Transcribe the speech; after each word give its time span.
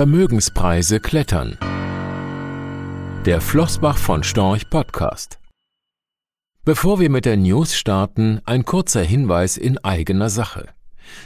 Vermögenspreise 0.00 0.98
klettern. 0.98 1.58
Der 3.26 3.42
Flossbach 3.42 3.98
von 3.98 4.22
Storch 4.22 4.70
Podcast. 4.70 5.38
Bevor 6.64 7.00
wir 7.00 7.10
mit 7.10 7.26
der 7.26 7.36
News 7.36 7.76
starten, 7.76 8.40
ein 8.46 8.64
kurzer 8.64 9.02
Hinweis 9.02 9.58
in 9.58 9.76
eigener 9.84 10.30
Sache. 10.30 10.68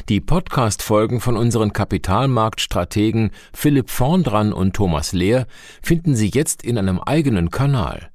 Die 0.09 0.21
Podcast-Folgen 0.21 1.21
von 1.21 1.37
unseren 1.37 1.73
Kapitalmarktstrategen 1.73 3.31
Philipp 3.53 3.91
Vorndran 3.91 4.53
und 4.53 4.75
Thomas 4.75 5.13
Lehr 5.13 5.47
finden 5.81 6.17
Sie 6.17 6.33
jetzt 6.35 6.65
in 6.65 6.77
einem 6.77 6.99
eigenen 6.99 7.53
Kanal. 7.53 8.11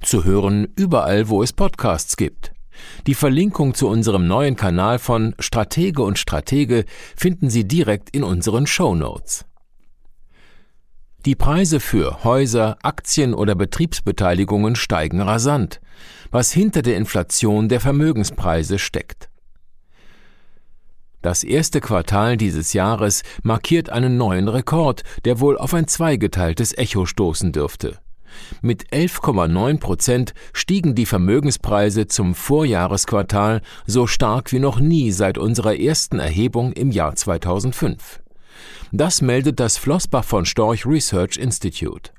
Zu 0.00 0.22
hören 0.22 0.68
überall, 0.76 1.28
wo 1.28 1.42
es 1.42 1.52
Podcasts 1.52 2.16
gibt. 2.16 2.52
Die 3.08 3.14
Verlinkung 3.14 3.74
zu 3.74 3.88
unserem 3.88 4.28
neuen 4.28 4.54
Kanal 4.54 5.00
von 5.00 5.34
Stratege 5.40 6.04
und 6.04 6.20
Stratege 6.20 6.84
finden 7.16 7.50
Sie 7.50 7.66
direkt 7.66 8.10
in 8.10 8.22
unseren 8.22 8.68
Show 8.68 8.94
Notes. 8.94 9.44
Die 11.24 11.34
Preise 11.34 11.80
für 11.80 12.22
Häuser, 12.22 12.76
Aktien 12.82 13.32
oder 13.32 13.54
Betriebsbeteiligungen 13.54 14.76
steigen 14.76 15.22
rasant, 15.22 15.80
was 16.30 16.52
hinter 16.52 16.82
der 16.82 16.98
Inflation 16.98 17.70
der 17.70 17.80
Vermögenspreise 17.80 18.78
steckt. 18.78 19.30
Das 21.22 21.42
erste 21.42 21.80
Quartal 21.80 22.36
dieses 22.36 22.74
Jahres 22.74 23.22
markiert 23.42 23.88
einen 23.88 24.18
neuen 24.18 24.48
Rekord, 24.48 25.02
der 25.24 25.40
wohl 25.40 25.56
auf 25.56 25.72
ein 25.72 25.88
zweigeteiltes 25.88 26.76
Echo 26.76 27.06
stoßen 27.06 27.52
dürfte. 27.52 27.98
Mit 28.60 28.90
11,9 28.90 29.80
Prozent 29.80 30.34
stiegen 30.52 30.94
die 30.94 31.06
Vermögenspreise 31.06 32.06
zum 32.06 32.34
Vorjahresquartal 32.34 33.62
so 33.86 34.06
stark 34.06 34.52
wie 34.52 34.58
noch 34.58 34.78
nie 34.78 35.10
seit 35.12 35.38
unserer 35.38 35.78
ersten 35.78 36.18
Erhebung 36.18 36.72
im 36.72 36.90
Jahr 36.90 37.16
2005. 37.16 38.20
Das 38.96 39.22
meldet 39.22 39.58
das 39.58 39.76
Flossbach 39.76 40.22
von 40.22 40.44
Storch 40.44 40.86
Research 40.86 41.36
Institute. 41.36 42.12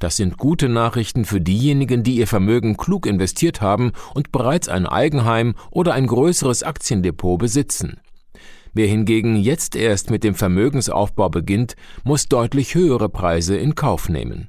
Das 0.00 0.16
sind 0.16 0.38
gute 0.38 0.68
Nachrichten 0.68 1.24
für 1.24 1.40
diejenigen, 1.40 2.02
die 2.02 2.16
ihr 2.16 2.26
Vermögen 2.26 2.76
klug 2.76 3.06
investiert 3.06 3.60
haben 3.60 3.92
und 4.12 4.32
bereits 4.32 4.68
ein 4.68 4.86
Eigenheim 4.86 5.54
oder 5.70 5.94
ein 5.94 6.08
größeres 6.08 6.64
Aktiendepot 6.64 7.38
besitzen. 7.38 8.00
Wer 8.72 8.88
hingegen 8.88 9.36
jetzt 9.36 9.76
erst 9.76 10.10
mit 10.10 10.24
dem 10.24 10.34
Vermögensaufbau 10.34 11.28
beginnt, 11.28 11.76
muss 12.02 12.26
deutlich 12.26 12.74
höhere 12.74 13.08
Preise 13.08 13.56
in 13.56 13.76
Kauf 13.76 14.08
nehmen. 14.08 14.48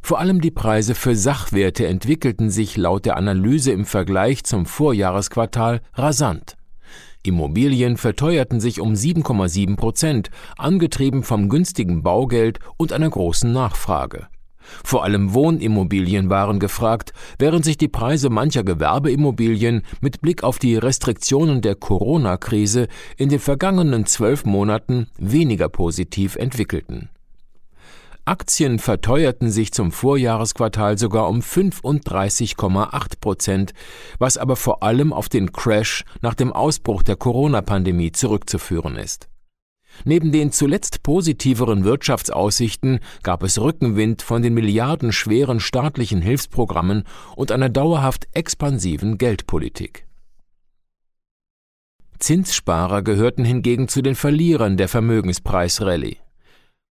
Vor 0.00 0.18
allem 0.18 0.40
die 0.40 0.50
Preise 0.50 0.94
für 0.94 1.14
Sachwerte 1.14 1.86
entwickelten 1.86 2.48
sich 2.48 2.78
laut 2.78 3.04
der 3.04 3.18
Analyse 3.18 3.72
im 3.72 3.84
Vergleich 3.84 4.44
zum 4.44 4.64
Vorjahresquartal 4.64 5.82
rasant. 5.92 6.56
Immobilien 7.22 7.96
verteuerten 7.96 8.60
sich 8.60 8.80
um 8.80 8.94
7,7 8.94 9.76
Prozent, 9.76 10.30
angetrieben 10.56 11.22
vom 11.22 11.48
günstigen 11.48 12.02
Baugeld 12.02 12.58
und 12.76 12.92
einer 12.92 13.10
großen 13.10 13.52
Nachfrage. 13.52 14.26
Vor 14.84 15.04
allem 15.04 15.34
Wohnimmobilien 15.34 16.30
waren 16.30 16.58
gefragt, 16.58 17.12
während 17.38 17.64
sich 17.64 17.76
die 17.76 17.88
Preise 17.88 18.30
mancher 18.30 18.64
Gewerbeimmobilien 18.64 19.82
mit 20.00 20.20
Blick 20.20 20.42
auf 20.42 20.58
die 20.58 20.76
Restriktionen 20.76 21.60
der 21.60 21.74
Corona-Krise 21.74 22.88
in 23.16 23.28
den 23.28 23.40
vergangenen 23.40 24.06
zwölf 24.06 24.44
Monaten 24.44 25.08
weniger 25.18 25.68
positiv 25.68 26.36
entwickelten. 26.36 27.08
Aktien 28.24 28.78
verteuerten 28.78 29.50
sich 29.50 29.72
zum 29.72 29.90
Vorjahresquartal 29.90 30.96
sogar 30.96 31.28
um 31.28 31.40
35,8 31.40 33.20
Prozent, 33.20 33.72
was 34.18 34.36
aber 34.38 34.54
vor 34.54 34.84
allem 34.84 35.12
auf 35.12 35.28
den 35.28 35.50
Crash 35.50 36.04
nach 36.20 36.34
dem 36.34 36.52
Ausbruch 36.52 37.02
der 37.02 37.16
Corona-Pandemie 37.16 38.12
zurückzuführen 38.12 38.94
ist. 38.94 39.28
Neben 40.04 40.30
den 40.30 40.52
zuletzt 40.52 41.02
positiveren 41.02 41.84
Wirtschaftsaussichten 41.84 43.00
gab 43.24 43.42
es 43.42 43.60
Rückenwind 43.60 44.22
von 44.22 44.40
den 44.40 44.54
milliardenschweren 44.54 45.58
staatlichen 45.58 46.22
Hilfsprogrammen 46.22 47.02
und 47.34 47.50
einer 47.50 47.68
dauerhaft 47.68 48.28
expansiven 48.32 49.18
Geldpolitik. 49.18 50.06
Zinssparer 52.20 53.02
gehörten 53.02 53.44
hingegen 53.44 53.88
zu 53.88 54.00
den 54.00 54.14
Verlierern 54.14 54.76
der 54.76 54.86
Vermögenspreisrallye. 54.86 56.18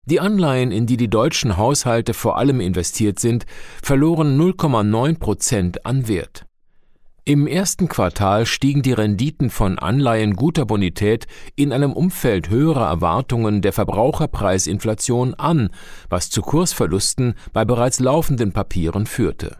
Die 0.05 0.19
Anleihen, 0.19 0.71
in 0.71 0.87
die 0.87 0.97
die 0.97 1.09
deutschen 1.09 1.57
Haushalte 1.57 2.13
vor 2.13 2.37
allem 2.37 2.59
investiert 2.59 3.19
sind, 3.19 3.45
verloren 3.83 4.37
0,9 4.37 5.19
Prozent 5.19 5.85
an 5.85 6.07
Wert. 6.07 6.45
Im 7.23 7.45
ersten 7.45 7.87
Quartal 7.87 8.47
stiegen 8.47 8.81
die 8.81 8.93
Renditen 8.93 9.51
von 9.51 9.77
Anleihen 9.77 10.35
guter 10.35 10.65
Bonität 10.65 11.27
in 11.55 11.71
einem 11.71 11.93
Umfeld 11.93 12.49
höherer 12.49 12.87
Erwartungen 12.87 13.61
der 13.61 13.73
Verbraucherpreisinflation 13.73 15.35
an, 15.35 15.69
was 16.09 16.31
zu 16.31 16.41
Kursverlusten 16.41 17.35
bei 17.53 17.63
bereits 17.63 17.99
laufenden 17.99 18.53
Papieren 18.53 19.05
führte. 19.05 19.57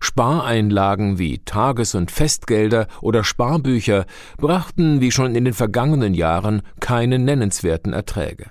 Spareinlagen 0.00 1.18
wie 1.20 1.38
Tages- 1.38 1.94
und 1.94 2.10
Festgelder 2.10 2.88
oder 3.00 3.22
Sparbücher 3.22 4.04
brachten 4.36 5.00
wie 5.00 5.12
schon 5.12 5.36
in 5.36 5.44
den 5.44 5.54
vergangenen 5.54 6.12
Jahren 6.12 6.62
keine 6.80 7.20
nennenswerten 7.20 7.92
Erträge. 7.92 8.50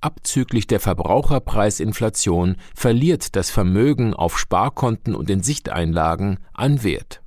Abzüglich 0.00 0.66
der 0.66 0.80
Verbraucherpreisinflation 0.80 2.56
verliert 2.74 3.34
das 3.36 3.50
Vermögen 3.50 4.14
auf 4.14 4.38
Sparkonten 4.38 5.14
und 5.14 5.30
in 5.30 5.42
Sichteinlagen 5.42 6.38
an 6.52 6.82
Wert. 6.82 7.22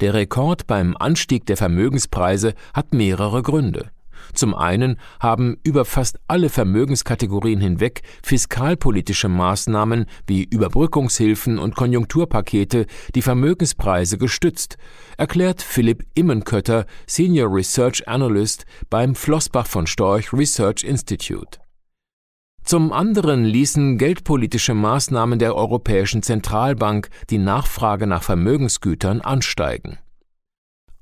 Der 0.00 0.14
Rekord 0.14 0.66
beim 0.66 0.96
Anstieg 0.96 1.46
der 1.46 1.56
Vermögenspreise 1.56 2.54
hat 2.74 2.92
mehrere 2.92 3.42
Gründe. 3.42 3.90
Zum 4.34 4.54
einen 4.54 4.98
haben 5.20 5.58
über 5.62 5.84
fast 5.84 6.18
alle 6.28 6.48
Vermögenskategorien 6.48 7.60
hinweg 7.60 8.02
fiskalpolitische 8.22 9.28
Maßnahmen 9.28 10.06
wie 10.26 10.44
Überbrückungshilfen 10.44 11.58
und 11.58 11.76
Konjunkturpakete 11.76 12.86
die 13.14 13.22
Vermögenspreise 13.22 14.18
gestützt, 14.18 14.76
erklärt 15.16 15.62
Philipp 15.62 16.04
Immenkötter, 16.14 16.86
Senior 17.06 17.54
Research 17.54 18.06
Analyst 18.08 18.66
beim 18.90 19.14
Flossbach 19.14 19.66
von 19.66 19.86
Storch 19.86 20.32
Research 20.32 20.84
Institute. 20.84 21.58
Zum 22.66 22.92
anderen 22.92 23.44
ließen 23.44 23.96
geldpolitische 23.96 24.74
Maßnahmen 24.74 25.38
der 25.38 25.54
Europäischen 25.54 26.24
Zentralbank 26.24 27.10
die 27.30 27.38
Nachfrage 27.38 28.08
nach 28.08 28.24
Vermögensgütern 28.24 29.20
ansteigen. 29.20 29.98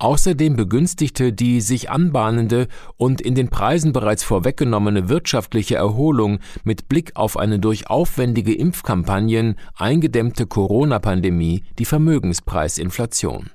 Außerdem 0.04 0.54
begünstigte 0.54 1.32
die 1.32 1.62
sich 1.62 1.88
anbahnende 1.88 2.69
und 2.98 3.22
in 3.22 3.34
den 3.34 3.48
Preisen 3.48 3.94
bereits 3.94 4.22
vorweggenommene 4.22 5.09
wirtschaftliche 5.09 5.76
Erholung 5.76 6.41
mit 6.62 6.91
Blick 6.91 7.12
auf 7.15 7.38
eine 7.38 7.59
durch 7.59 7.88
aufwendige 7.88 8.54
Impfkampagnen 8.54 9.56
eingedämmte 9.78 10.47
Corona-Pandemie 10.47 11.65
die 11.78 11.87
Vermögenspreisinflation. 11.87 13.48